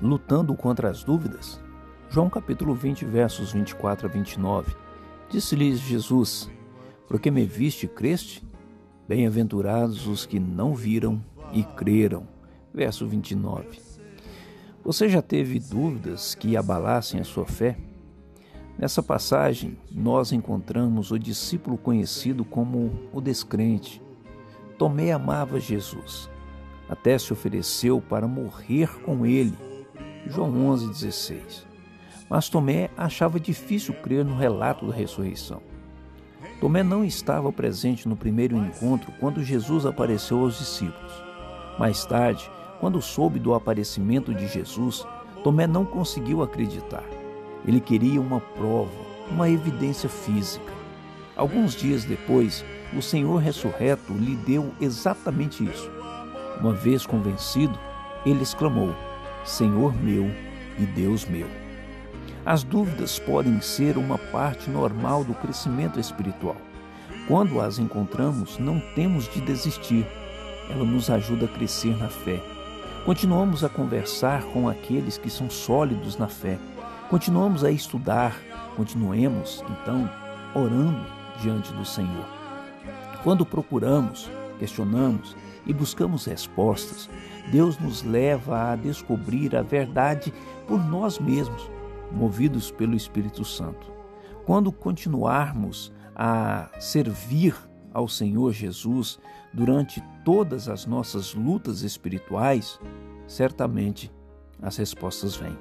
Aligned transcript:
lutando 0.00 0.54
contra 0.54 0.90
as 0.90 1.04
dúvidas? 1.04 1.60
João 2.10 2.30
capítulo 2.30 2.74
20, 2.74 3.04
versos 3.04 3.52
24 3.52 4.06
a 4.06 4.10
29. 4.10 4.74
Disse-lhes 5.30 5.80
Jesus: 5.80 6.50
Porque 7.08 7.30
me 7.30 7.44
viste 7.44 7.86
e 7.86 7.88
creste? 7.88 8.46
Bem-aventurados 9.08 10.06
os 10.06 10.24
que 10.24 10.38
não 10.38 10.74
viram 10.74 11.22
e 11.52 11.62
creram. 11.62 12.26
Verso 12.72 13.06
29. 13.06 13.80
Você 14.84 15.08
já 15.08 15.22
teve 15.22 15.58
dúvidas 15.58 16.34
que 16.34 16.56
abalassem 16.56 17.20
a 17.20 17.24
sua 17.24 17.46
fé? 17.46 17.76
Nessa 18.78 19.02
passagem, 19.02 19.78
nós 19.90 20.32
encontramos 20.32 21.10
o 21.10 21.18
discípulo 21.18 21.78
conhecido 21.78 22.44
como 22.44 22.90
o 23.12 23.20
descrente. 23.20 24.02
Tomé 24.76 25.12
amava 25.12 25.60
Jesus, 25.60 26.28
até 26.88 27.16
se 27.16 27.32
ofereceu 27.32 28.00
para 28.00 28.26
morrer 28.26 28.88
com 29.02 29.24
ele. 29.24 29.56
João 30.26 30.52
11,16. 30.52 31.64
Mas 32.28 32.48
Tomé 32.48 32.90
achava 32.96 33.38
difícil 33.38 33.94
crer 33.94 34.24
no 34.24 34.36
relato 34.36 34.86
da 34.86 34.94
ressurreição. 34.94 35.60
Tomé 36.60 36.82
não 36.82 37.04
estava 37.04 37.52
presente 37.52 38.08
no 38.08 38.16
primeiro 38.16 38.56
encontro 38.56 39.12
quando 39.20 39.42
Jesus 39.42 39.84
apareceu 39.84 40.40
aos 40.40 40.58
discípulos. 40.58 41.12
Mais 41.78 42.04
tarde, 42.04 42.50
quando 42.80 43.00
soube 43.02 43.38
do 43.38 43.54
aparecimento 43.54 44.32
de 44.34 44.46
Jesus, 44.46 45.06
Tomé 45.42 45.66
não 45.66 45.84
conseguiu 45.84 46.42
acreditar. 46.42 47.04
Ele 47.66 47.80
queria 47.80 48.20
uma 48.20 48.40
prova, 48.40 48.90
uma 49.30 49.48
evidência 49.48 50.08
física. 50.08 50.72
Alguns 51.36 51.74
dias 51.74 52.04
depois, 52.04 52.64
o 52.96 53.02
Senhor 53.02 53.36
ressurreto 53.38 54.12
lhe 54.12 54.36
deu 54.36 54.72
exatamente 54.80 55.64
isso. 55.64 55.90
Uma 56.60 56.72
vez 56.72 57.04
convencido, 57.04 57.78
ele 58.24 58.42
exclamou: 58.42 58.94
Senhor 59.44 59.94
meu 60.02 60.30
e 60.78 60.86
Deus 60.86 61.24
meu. 61.26 61.48
As 62.44 62.62
dúvidas 62.62 63.18
podem 63.18 63.60
ser 63.60 63.96
uma 63.96 64.18
parte 64.18 64.70
normal 64.70 65.24
do 65.24 65.34
crescimento 65.34 65.98
espiritual. 65.98 66.56
Quando 67.26 67.60
as 67.60 67.78
encontramos, 67.78 68.58
não 68.58 68.80
temos 68.94 69.32
de 69.32 69.40
desistir. 69.40 70.06
Ela 70.68 70.84
nos 70.84 71.08
ajuda 71.08 71.46
a 71.46 71.48
crescer 71.48 71.96
na 71.96 72.08
fé. 72.08 72.40
Continuamos 73.04 73.64
a 73.64 73.68
conversar 73.68 74.42
com 74.44 74.68
aqueles 74.68 75.16
que 75.16 75.30
são 75.30 75.48
sólidos 75.48 76.16
na 76.16 76.28
fé 76.28 76.58
Continuamos 77.14 77.62
a 77.62 77.70
estudar, 77.70 78.34
continuemos, 78.76 79.62
então, 79.68 80.10
orando 80.54 81.06
diante 81.40 81.72
do 81.74 81.84
Senhor. 81.84 82.24
Quando 83.22 83.44
procuramos, 83.44 84.30
questionamos 84.58 85.36
e 85.66 85.72
buscamos 85.72 86.26
respostas, 86.26 87.08
Deus 87.50 87.78
nos 87.78 88.02
leva 88.02 88.72
a 88.72 88.76
descobrir 88.76 89.54
a 89.56 89.62
verdade 89.62 90.32
por 90.66 90.82
nós 90.84 91.18
mesmos, 91.18 91.70
movidos 92.12 92.70
pelo 92.70 92.94
Espírito 92.94 93.44
Santo. 93.44 93.92
Quando 94.44 94.70
continuarmos 94.70 95.92
a 96.14 96.70
servir 96.78 97.54
ao 97.92 98.08
Senhor 98.08 98.52
Jesus 98.52 99.18
durante 99.52 100.02
todas 100.24 100.68
as 100.68 100.86
nossas 100.86 101.34
lutas 101.34 101.82
espirituais, 101.82 102.78
certamente 103.26 104.12
as 104.60 104.76
respostas 104.76 105.36
vêm. 105.36 105.56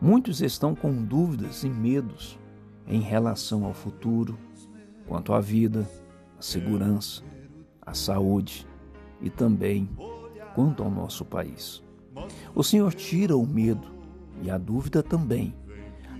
Muitos 0.00 0.40
estão 0.40 0.74
com 0.74 0.92
dúvidas 1.04 1.64
e 1.64 1.68
medos 1.68 2.38
em 2.86 3.00
relação 3.00 3.64
ao 3.64 3.74
futuro, 3.74 4.38
quanto 5.06 5.32
à 5.32 5.40
vida, 5.40 5.88
à 6.38 6.42
segurança, 6.42 7.22
à 7.88 7.94
saúde 7.94 8.66
e 9.20 9.30
também 9.30 9.88
quanto 10.54 10.82
ao 10.82 10.90
nosso 10.90 11.24
país. 11.24 11.82
O 12.54 12.62
Senhor 12.62 12.92
tira 12.94 13.36
o 13.36 13.46
medo 13.46 13.88
e 14.42 14.50
a 14.50 14.58
dúvida 14.58 15.02
também, 15.02 15.54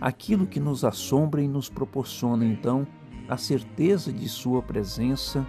aquilo 0.00 0.46
que 0.46 0.60
nos 0.60 0.84
assombra 0.84 1.42
e 1.42 1.48
nos 1.48 1.68
proporciona 1.68 2.44
então 2.44 2.86
a 3.28 3.36
certeza 3.36 4.12
de 4.12 4.28
Sua 4.28 4.62
presença 4.62 5.46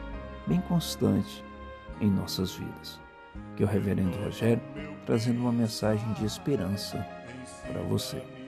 bem 0.47 0.59
constante 0.61 1.43
em 2.01 2.09
nossas 2.09 2.53
vidas. 2.55 2.99
Que 3.55 3.63
o 3.63 3.67
Reverendo 3.67 4.17
Rogério 4.23 4.61
trazendo 5.05 5.41
uma 5.41 5.51
mensagem 5.51 6.11
de 6.13 6.25
esperança 6.25 7.05
para 7.67 7.81
você. 7.83 8.38